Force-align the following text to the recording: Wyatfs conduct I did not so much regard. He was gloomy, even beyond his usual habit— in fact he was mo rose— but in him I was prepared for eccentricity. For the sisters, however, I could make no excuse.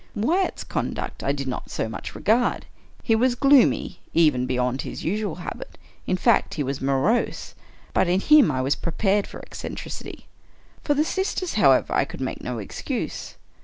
Wyatfs 0.15 0.63
conduct 0.63 1.21
I 1.23 1.31
did 1.31 1.47
not 1.47 1.69
so 1.69 1.87
much 1.87 2.15
regard. 2.15 2.65
He 3.03 3.15
was 3.15 3.35
gloomy, 3.35 3.99
even 4.15 4.47
beyond 4.47 4.81
his 4.81 5.03
usual 5.03 5.35
habit— 5.35 5.77
in 6.07 6.17
fact 6.17 6.55
he 6.55 6.63
was 6.63 6.81
mo 6.81 6.99
rose— 6.99 7.53
but 7.93 8.07
in 8.07 8.19
him 8.19 8.49
I 8.49 8.61
was 8.63 8.75
prepared 8.75 9.27
for 9.27 9.39
eccentricity. 9.45 10.25
For 10.83 10.95
the 10.95 11.05
sisters, 11.05 11.53
however, 11.53 11.93
I 11.93 12.05
could 12.05 12.19
make 12.19 12.41
no 12.41 12.57
excuse. 12.57 13.35